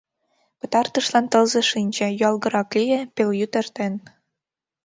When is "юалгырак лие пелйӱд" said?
2.27-3.53